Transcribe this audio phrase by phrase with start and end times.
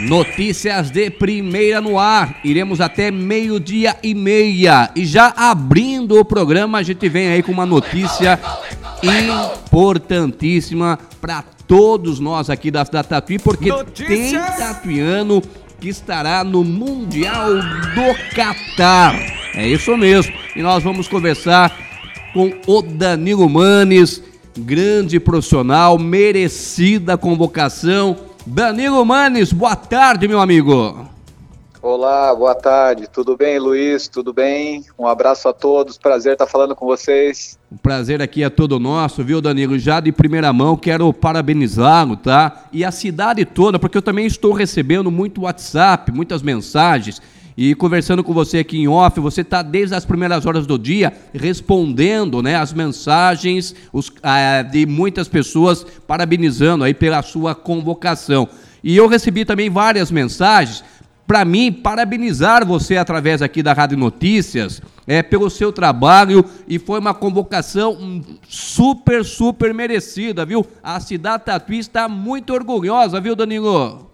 [0.00, 2.40] Notícias de primeira no ar.
[2.44, 4.90] Iremos até meio-dia e meia.
[4.96, 8.38] E já abrindo o programa, a gente vem aí com uma notícia
[9.02, 14.08] importantíssima para todos nós aqui da, da Tatuí, porque Notícias.
[14.08, 15.42] tem tatuiano
[15.80, 19.14] que estará no Mundial do Catar.
[19.54, 20.34] É isso mesmo.
[20.56, 21.72] E nós vamos conversar
[22.32, 24.22] com o Danilo Manes,
[24.58, 28.16] grande profissional, merecida convocação
[28.46, 31.08] Danilo Manes, boa tarde, meu amigo.
[31.80, 33.06] Olá, boa tarde.
[33.10, 34.06] Tudo bem, Luiz?
[34.06, 34.84] Tudo bem?
[34.98, 35.96] Um abraço a todos.
[35.98, 37.58] Prazer estar falando com vocês.
[37.70, 39.78] O prazer aqui é todo nosso, viu, Danilo?
[39.78, 42.64] Já de primeira mão, quero parabenizá-lo, tá?
[42.72, 47.20] E a cidade toda, porque eu também estou recebendo muito WhatsApp, muitas mensagens
[47.56, 51.12] e conversando com você aqui em off, você está desde as primeiras horas do dia
[51.32, 58.48] respondendo né, as mensagens os, ah, de muitas pessoas parabenizando aí pela sua convocação.
[58.82, 60.84] E eu recebi também várias mensagens
[61.26, 66.98] para mim parabenizar você através aqui da Rádio Notícias é, pelo seu trabalho e foi
[66.98, 70.66] uma convocação super, super merecida, viu?
[70.82, 74.13] A cidade Tatuí está muito orgulhosa, viu, Danilo?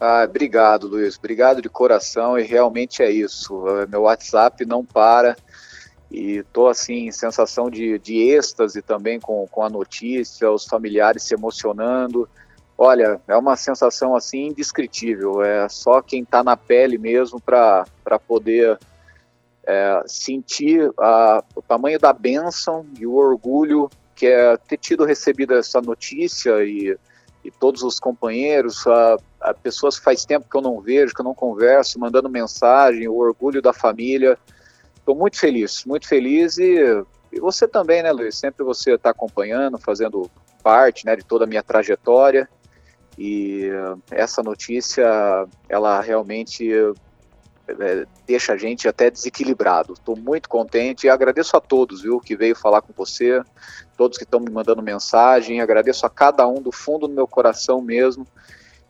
[0.00, 1.16] Ah, obrigado, Luiz.
[1.18, 3.66] Obrigado de coração e realmente é isso.
[3.68, 5.36] É, meu WhatsApp não para
[6.10, 11.34] e tô assim, sensação de, de êxtase também com, com a notícia, os familiares se
[11.34, 12.28] emocionando.
[12.76, 15.42] Olha, é uma sensação assim indescritível.
[15.42, 17.84] É só quem está na pele mesmo para
[18.26, 18.78] poder
[19.66, 25.54] é, sentir a, o tamanho da bênção e o orgulho que é ter tido recebido
[25.54, 26.96] essa notícia e
[27.44, 29.18] e todos os companheiros, a, a
[29.62, 33.16] pessoas que faz tempo que eu não vejo, que eu não converso, mandando mensagem, o
[33.16, 34.38] orgulho da família.
[34.96, 36.76] Estou muito feliz, muito feliz e,
[37.32, 38.36] e você também, né, Luiz?
[38.36, 40.30] Sempre você está acompanhando, fazendo
[40.62, 42.48] parte né, de toda a minha trajetória
[43.18, 43.68] e
[44.10, 45.04] essa notícia,
[45.68, 46.70] ela realmente
[47.66, 49.94] é, deixa a gente até desequilibrado.
[49.94, 53.42] Estou muito contente e agradeço a todos, viu, que veio falar com você,
[53.96, 57.80] todos que estão me mandando mensagem, agradeço a cada um do fundo do meu coração
[57.80, 58.26] mesmo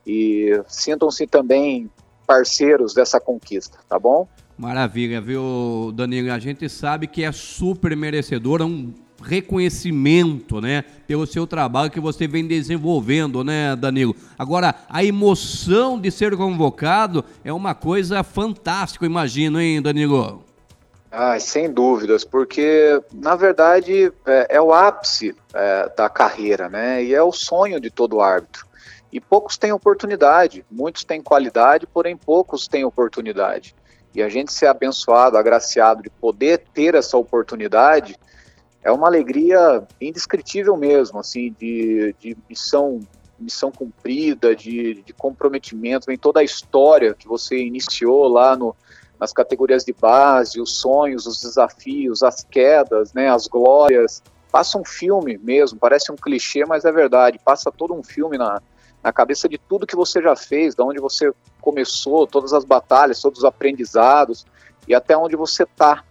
[0.08, 1.90] e sintam-se também
[2.26, 4.26] parceiros dessa conquista, tá bom?
[4.56, 6.32] Maravilha, viu, Danilo?
[6.32, 8.92] A gente sabe que é super merecedor, é um
[9.22, 14.14] reconhecimento, né, pelo seu trabalho que você vem desenvolvendo, né, Danilo?
[14.38, 20.44] Agora, a emoção de ser convocado é uma coisa fantástica, imagino, hein, Danilo?
[21.10, 27.02] Ah, sem dúvidas, porque na verdade é, é o ápice é, da carreira, né?
[27.02, 28.67] E é o sonho de todo árbitro.
[29.12, 33.74] E poucos têm oportunidade, muitos têm qualidade, porém poucos têm oportunidade.
[34.14, 38.16] E a gente ser abençoado, agraciado de poder ter essa oportunidade,
[38.82, 43.00] é uma alegria indescritível mesmo, assim, de, de missão
[43.38, 48.74] missão cumprida, de, de comprometimento, vem toda a história que você iniciou lá no,
[49.18, 54.22] nas categorias de base, os sonhos, os desafios, as quedas, né, as glórias.
[54.50, 57.38] Passa um filme mesmo, parece um clichê, mas é verdade.
[57.44, 58.60] Passa todo um filme na,
[59.08, 61.32] na cabeça de tudo que você já fez, de onde você
[61.62, 64.44] começou, todas as batalhas, todos os aprendizados
[64.86, 66.04] e até onde você está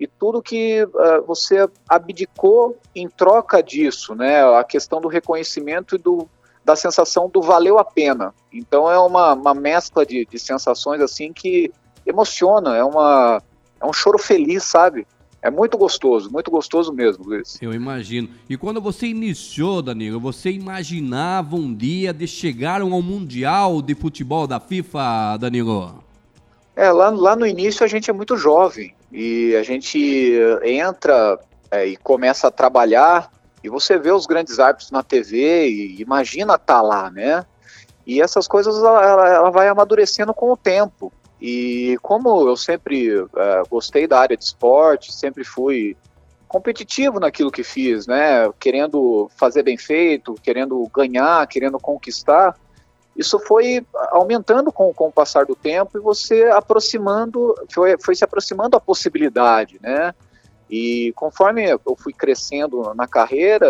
[0.00, 4.42] e tudo que uh, você abdicou em troca disso, né?
[4.56, 6.26] A questão do reconhecimento e do,
[6.64, 8.32] da sensação do valeu a pena.
[8.50, 11.70] Então é uma, uma mescla de, de sensações assim que
[12.06, 13.42] emociona, é, uma,
[13.78, 15.06] é um choro feliz, sabe?
[15.40, 17.58] É muito gostoso, muito gostoso mesmo, Luiz.
[17.62, 18.28] Eu imagino.
[18.48, 24.46] E quando você iniciou, Danilo, você imaginava um dia de chegar ao Mundial de Futebol
[24.46, 26.02] da FIFA, Danilo?
[26.74, 30.32] É, lá, lá no início a gente é muito jovem e a gente
[30.64, 31.38] entra
[31.70, 33.30] é, e começa a trabalhar
[33.62, 37.44] e você vê os grandes árbitros na TV e imagina estar tá lá, né?
[38.06, 41.12] E essas coisas ela, ela, ela, vai amadurecendo com o tempo.
[41.40, 45.96] E como eu sempre é, gostei da área de esporte, sempre fui
[46.46, 48.50] competitivo naquilo que fiz, né?
[48.58, 52.56] Querendo fazer bem feito, querendo ganhar, querendo conquistar
[53.18, 58.22] isso foi aumentando com, com o passar do tempo e você aproximando, foi, foi se
[58.22, 60.14] aproximando a possibilidade, né?
[60.70, 63.66] E conforme eu fui crescendo na carreira,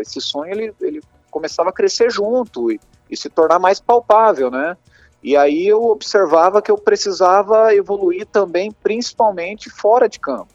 [0.00, 2.80] esse sonho ele, ele começava a crescer junto e,
[3.10, 4.78] e se tornar mais palpável, né?
[5.22, 10.52] E aí eu observava que eu precisava evoluir também, principalmente fora de campo,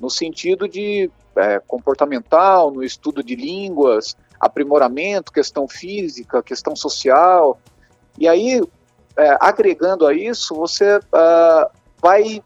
[0.00, 7.58] no sentido de é, comportamental, no estudo de línguas, aprimoramento, questão física, questão social,
[8.18, 8.60] e aí,
[9.16, 11.70] é, agregando a isso, você uh,
[12.00, 12.42] vai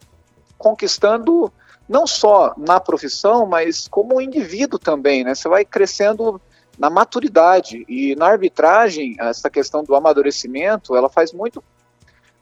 [0.57, 1.51] conquistando
[1.87, 5.33] não só na profissão, mas como indivíduo também, né?
[5.33, 6.41] Você vai crescendo
[6.79, 7.85] na maturidade.
[7.89, 11.61] E na arbitragem, essa questão do amadurecimento, ela faz muito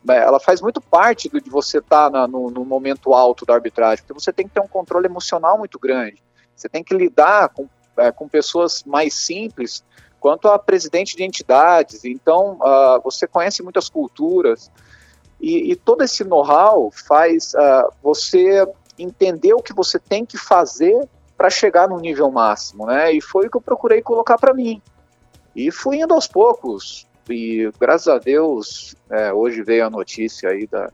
[0.05, 4.05] né, ela faz muito parte de você estar tá no, no, momento alto da arbitragem,
[4.05, 6.21] porque você tem que ter um controle emocional muito grande.
[6.55, 7.67] Você tem que lidar com,
[7.97, 9.83] é, com pessoas mais simples,
[10.19, 12.05] quanto a presidente de entidades.
[12.05, 14.71] Então, uh, você conhece muitas culturas
[15.41, 18.67] e, e todo esse know-how faz uh, você
[18.97, 21.07] entender o que você tem que fazer
[21.37, 23.13] para chegar no nível máximo, né?
[23.13, 24.81] E foi o que eu procurei colocar para mim.
[25.55, 27.07] E fui indo aos poucos.
[27.29, 30.89] E graças a Deus, é, hoje veio a notícia aí da,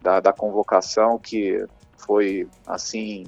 [0.00, 1.64] da, da convocação que
[1.96, 3.26] foi assim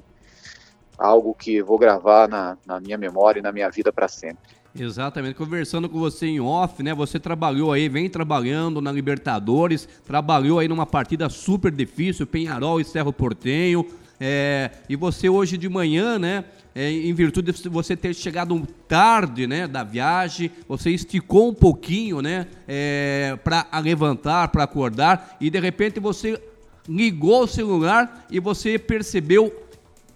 [0.97, 4.61] algo que vou gravar na, na minha memória e na minha vida para sempre.
[4.79, 6.95] Exatamente, conversando com você em off, né?
[6.95, 12.85] Você trabalhou aí, vem trabalhando na Libertadores, trabalhou aí numa partida super difícil, Penharol e
[12.85, 13.85] Cerro Portenho,
[14.21, 16.45] é, e você hoje de manhã, né?
[16.75, 22.23] É, em virtude de você ter chegado tarde, né, da viagem, você esticou um pouquinho,
[22.23, 26.41] né, é, para levantar, para acordar, e de repente você
[26.89, 29.53] ligou o celular e você percebeu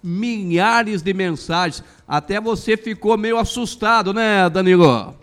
[0.01, 1.83] milhares de mensagens.
[2.07, 5.13] Até você ficou meio assustado, né, Danilo?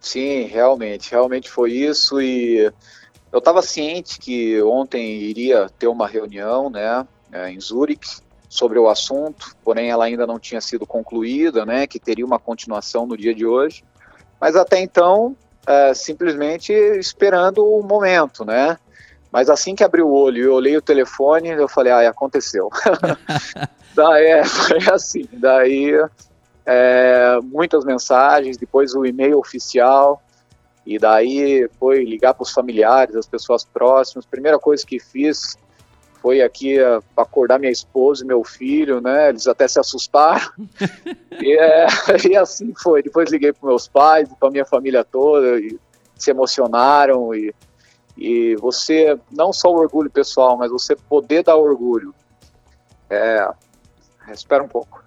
[0.00, 2.70] Sim, realmente, realmente foi isso e
[3.32, 7.06] eu estava ciente que ontem iria ter uma reunião, né,
[7.50, 12.26] em Zurique sobre o assunto, porém ela ainda não tinha sido concluída, né, que teria
[12.26, 13.82] uma continuação no dia de hoje.
[14.38, 15.34] Mas até então,
[15.66, 18.76] é, simplesmente esperando o momento, né?
[19.30, 22.68] Mas assim que abri o olho e olhei o telefone, eu falei, ah, aconteceu.
[23.96, 25.92] daí é, foi assim, daí
[26.66, 30.22] é, muitas mensagens, depois o e-mail oficial,
[30.84, 34.26] e daí foi ligar para os familiares, as pessoas próximas.
[34.26, 35.56] Primeira coisa que fiz
[36.22, 39.28] foi aqui uh, acordar minha esposa e meu filho, né?
[39.30, 40.48] Eles até se assustaram.
[41.42, 41.86] e, é,
[42.30, 43.02] e, assim foi.
[43.02, 45.78] Depois liguei para meus pais, para minha família toda, e
[46.16, 47.52] se emocionaram e
[48.16, 52.14] e você, não só o orgulho pessoal, mas você poder dar orgulho.
[53.08, 53.48] É,
[54.30, 55.02] espera um pouco.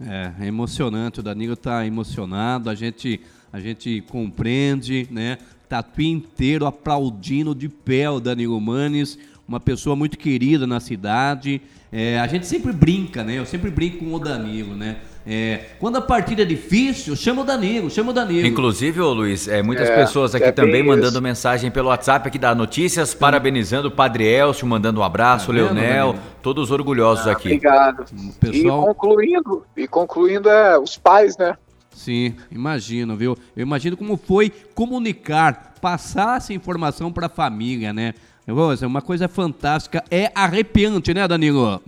[0.00, 3.20] É, é emocionante, o Danilo está emocionado, a gente,
[3.52, 5.38] a gente compreende, né?
[5.68, 9.18] Tatuí inteiro aplaudindo de pé o Danilo Manes,
[9.50, 11.60] uma pessoa muito querida na cidade.
[11.90, 13.34] É, a gente sempre brinca, né?
[13.34, 14.98] Eu sempre brinco com o Danilo, né?
[15.26, 18.46] É, quando a partida é difícil, chama o Danilo, chama o Danilo.
[18.46, 21.20] Inclusive, ô Luiz, é, muitas é, pessoas aqui é também mandando isso.
[21.20, 26.14] mensagem pelo WhatsApp aqui da Notícias, parabenizando o Padre Elcio, mandando um abraço, tá Leonel,
[26.40, 27.48] todos orgulhosos ah, aqui.
[27.48, 28.04] Obrigado.
[28.38, 28.82] Pessoal...
[28.82, 31.56] E concluindo, e concluindo é os pais, né?
[31.90, 33.36] Sim, imagino, viu?
[33.56, 38.14] Eu imagino como foi comunicar, passar essa informação para a família, né?
[38.50, 41.82] Rosa, uma coisa fantástica, é arrepiante, né, Danilo?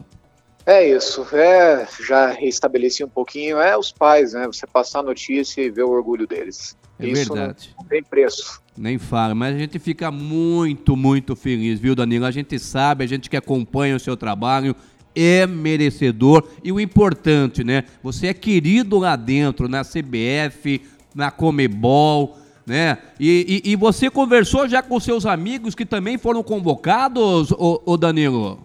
[0.64, 4.46] É isso, é, já restabeleci um pouquinho, é os pais, né?
[4.46, 6.76] Você passar a notícia e ver o orgulho deles.
[7.00, 7.74] É isso verdade.
[7.76, 8.62] Não tem preço.
[8.76, 12.24] Nem fala, mas a gente fica muito, muito feliz, viu, Danilo?
[12.24, 14.74] A gente sabe, a gente que acompanha o seu trabalho
[15.14, 17.84] é merecedor e o importante, né?
[18.02, 20.80] Você é querido lá dentro, na CBF,
[21.14, 22.98] na Comebol, né?
[23.18, 27.96] E, e, e você conversou já com seus amigos que também foram convocados, ô, ô
[27.96, 28.58] Danilo?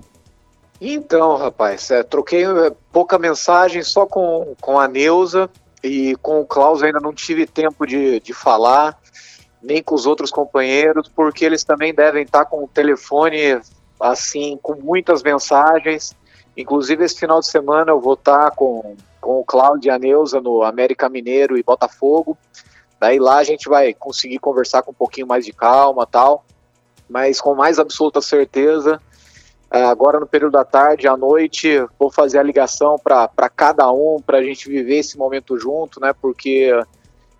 [0.79, 5.49] Então, rapaz, é, troquei é, pouca mensagem só com, com a Neuza
[5.83, 8.97] e com o Klaus ainda não tive tempo de, de falar,
[9.61, 13.59] nem com os outros companheiros, porque eles também devem estar com o telefone
[13.99, 16.15] assim, com muitas mensagens.
[16.55, 20.39] Inclusive, esse final de semana eu vou estar com, com o Cláudio e a Neuza
[20.39, 22.37] no América Mineiro e Botafogo.
[22.99, 26.43] Daí lá a gente vai conseguir conversar com um pouquinho mais de calma tal.
[27.09, 28.99] Mas com mais absoluta certeza,
[29.71, 34.21] é, agora no período da tarde, à noite, vou fazer a ligação para cada um,
[34.25, 36.13] para a gente viver esse momento junto, né?
[36.21, 36.71] Porque,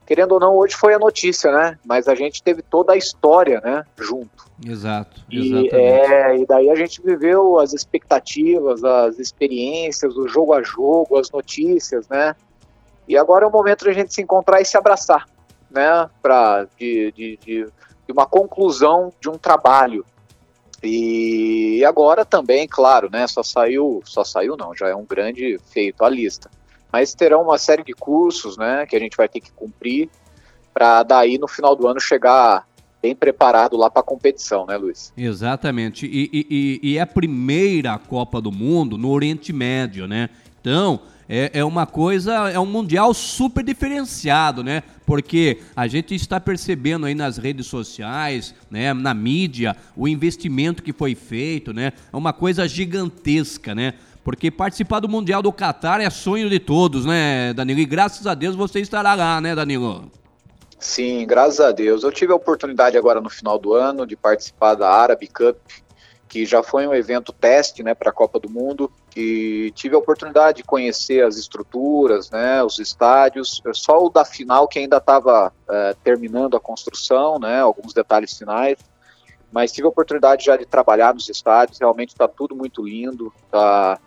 [0.06, 1.80] querendo ou não, hoje foi a notícia, né?
[1.86, 3.86] Mas a gente teve toda a história, né?
[3.98, 4.46] Junto.
[4.66, 5.76] Exato, exatamente.
[5.76, 11.18] E, é, e daí a gente viveu as expectativas, as experiências, o jogo a jogo,
[11.18, 12.36] as notícias, né?
[13.08, 15.26] E agora é o momento de a gente se encontrar e se abraçar,
[15.70, 16.10] né?
[16.22, 20.06] Para de, de, de, de uma conclusão de um trabalho,
[20.84, 26.04] e agora também, claro, né, só saiu, só saiu não, já é um grande feito
[26.04, 26.50] a lista.
[26.92, 30.10] Mas terão uma série de cursos, né, que a gente vai ter que cumprir
[30.74, 32.68] para daí no final do ano chegar
[33.02, 35.12] bem preparado lá para a competição, né, Luiz?
[35.18, 36.06] Exatamente.
[36.06, 40.30] E, e, e, é a primeira Copa do Mundo no Oriente Médio, né?
[40.60, 44.84] Então, é, é uma coisa, é um mundial super diferenciado, né?
[45.05, 50.93] Porque a gente está percebendo aí nas redes sociais, né, na mídia, o investimento que
[50.93, 51.93] foi feito, né?
[52.12, 53.93] É uma coisa gigantesca, né?
[54.24, 57.79] Porque participar do Mundial do Catar é sonho de todos, né, Danilo?
[57.79, 60.12] E graças a Deus você estará lá, né, Danilo?
[60.79, 62.03] Sim, graças a Deus.
[62.03, 65.57] Eu tive a oportunidade agora no final do ano de participar da Arab Cup,
[66.27, 70.00] que já foi um evento teste né, para a Copa do Mundo, e tive a
[70.00, 75.51] oportunidade de conhecer as estruturas, né, os estádios, só o da final que ainda estava
[75.69, 78.77] é, terminando a construção, né, alguns detalhes finais,
[79.51, 83.98] mas tive a oportunidade já de trabalhar nos estádios, realmente está tudo muito lindo, está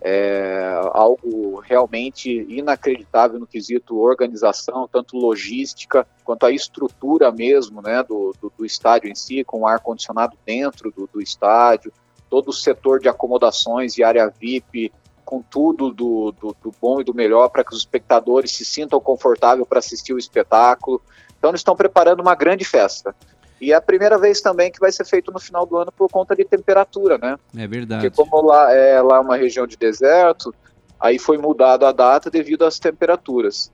[0.00, 8.34] é algo realmente inacreditável no quesito organização, tanto logística quanto a estrutura mesmo né, do,
[8.40, 11.92] do, do estádio em si, com ar-condicionado dentro do, do, estádio,
[12.30, 14.92] todo o setor de acomodações e área VIP,
[15.24, 19.66] com tudo do, do, bom e do melhor para que os espectadores se sintam confortáveis
[19.68, 21.02] para assistir o espetáculo.
[21.38, 23.14] Então, eles estão preparando uma grande festa.
[23.60, 26.08] E é a primeira vez também que vai ser feito no final do ano por
[26.08, 27.36] conta de temperatura, né?
[27.56, 28.08] É verdade.
[28.08, 30.54] Porque como lá é lá uma região de deserto,
[31.00, 33.72] aí foi mudado a data devido às temperaturas.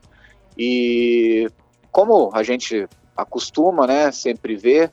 [0.57, 1.51] E
[1.91, 4.91] como a gente acostuma, né, sempre ver,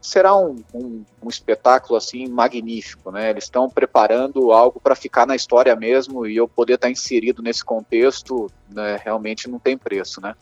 [0.00, 3.30] será um, um, um espetáculo assim magnífico, né?
[3.30, 7.64] Eles estão preparando algo para ficar na história mesmo e eu poder estar inserido nesse
[7.64, 10.34] contexto, né, realmente não tem preço, né?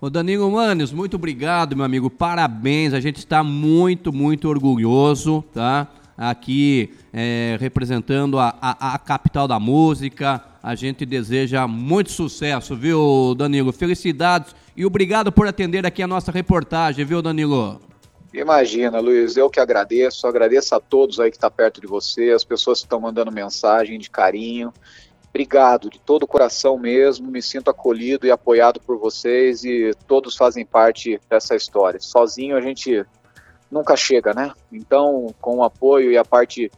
[0.00, 2.08] Ô Danilo Manes, muito obrigado, meu amigo.
[2.08, 2.94] Parabéns.
[2.94, 5.88] A gente está muito, muito orgulhoso, tá?
[6.16, 10.40] Aqui é, representando a, a, a, capital da música.
[10.62, 13.72] A gente deseja muito sucesso, viu, Danilo?
[13.72, 17.80] Felicidades e obrigado por atender aqui a nossa reportagem, viu, Danilo?
[18.32, 20.28] Imagina, Luiz, eu que agradeço.
[20.28, 23.32] Agradeço a todos aí que estão tá perto de você, as pessoas que estão mandando
[23.32, 24.72] mensagem de carinho.
[25.38, 30.36] Obrigado de todo o coração mesmo, me sinto acolhido e apoiado por vocês e todos
[30.36, 32.00] fazem parte dessa história.
[32.00, 33.06] Sozinho a gente
[33.70, 34.52] nunca chega, né?
[34.72, 36.72] Então, com o apoio e a parte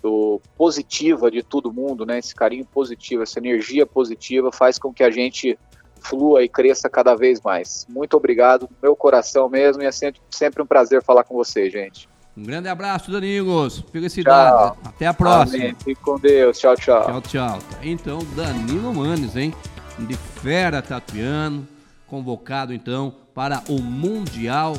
[0.00, 2.20] do, positiva de todo mundo, né?
[2.20, 5.58] Esse carinho positivo, essa energia positiva faz com que a gente
[6.00, 7.84] flua e cresça cada vez mais.
[7.90, 12.08] Muito obrigado, meu coração mesmo, e é sempre, sempre um prazer falar com você, gente.
[12.36, 13.84] Um grande abraço, Danilos.
[13.92, 14.50] Felicidade.
[14.50, 14.78] Tchau.
[14.84, 15.64] Até a próxima.
[15.64, 15.76] Amém.
[15.84, 16.58] Fique com Deus.
[16.58, 17.04] Tchau, tchau.
[17.04, 17.58] Tchau, tchau.
[17.82, 19.54] Então, Danilo Manes, hein?
[19.98, 21.66] De fera tatuiano,
[22.08, 24.74] convocado então para o Mundial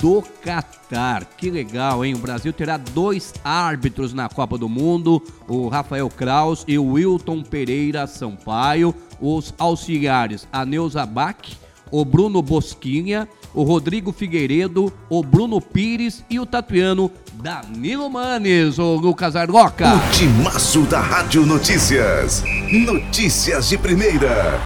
[0.00, 1.24] do Catar.
[1.36, 2.14] Que legal, hein?
[2.14, 7.42] O Brasil terá dois árbitros na Copa do Mundo, o Rafael Kraus e o Wilton
[7.42, 11.36] Pereira Sampaio, os auxiliares a Neuza Bach,
[11.90, 18.94] o Bruno Bosquinha o Rodrigo Figueiredo, o Bruno Pires e o tatuiano Danilo Manes, o
[18.96, 19.94] Lucas Arloca.
[19.94, 22.42] O timaço da Rádio Notícias.
[22.70, 24.58] Notícias de primeira.